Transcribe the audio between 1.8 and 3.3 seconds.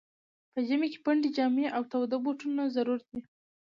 تاوده بوټونه ضرور دي.